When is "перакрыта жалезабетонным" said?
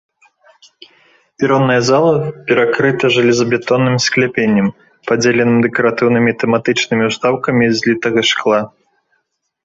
2.47-3.97